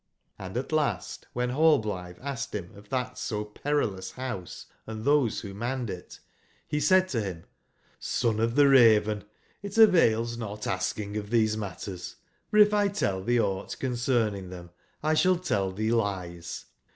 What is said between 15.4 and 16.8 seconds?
tell tbee lies.